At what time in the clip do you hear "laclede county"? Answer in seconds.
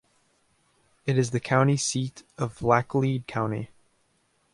2.63-3.69